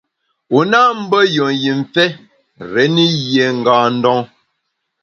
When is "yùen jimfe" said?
1.35-2.03